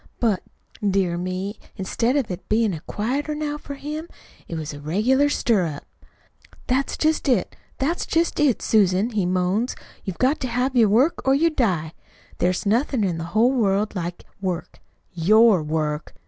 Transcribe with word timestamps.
But, 0.19 0.41
dear 0.83 1.15
me, 1.15 1.59
instead 1.75 2.15
of 2.15 2.31
its 2.31 2.43
bein' 2.49 2.73
a 2.73 2.79
quieter 2.87 3.35
now 3.35 3.59
for 3.59 3.75
him, 3.75 4.09
it 4.47 4.55
was 4.55 4.73
a 4.73 4.79
regular 4.79 5.29
stirrup. 5.29 5.83
"'That's 6.65 6.97
just 6.97 7.29
it, 7.29 7.55
that's 7.77 8.07
just 8.07 8.39
it, 8.39 8.63
Susan,' 8.63 9.11
he 9.11 9.27
moans. 9.27 9.75
'You've 10.03 10.17
got 10.17 10.39
to 10.39 10.47
have 10.47 10.73
work 10.73 11.21
or 11.23 11.35
you 11.35 11.51
die. 11.51 11.93
There's 12.39 12.65
nothin' 12.65 13.03
in 13.03 13.19
the 13.19 13.25
whole 13.37 13.51
world 13.51 13.93
like 13.93 14.25
work 14.41 14.79
YOUR 15.13 15.61
WORK! 15.61 16.15